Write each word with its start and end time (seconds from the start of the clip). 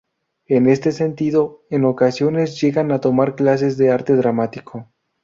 En 0.47 0.67
este 0.67 0.91
sentido, 0.93 1.61
en 1.69 1.85
ocasiones 1.85 2.59
llegan 2.59 2.91
a 2.91 2.99
tomar 3.01 3.35
clases 3.35 3.77
de 3.77 3.91
arte 3.91 4.15
dramático. 4.15 4.87